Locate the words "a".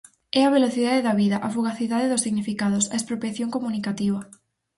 0.45-0.53, 1.47-1.49, 2.93-2.95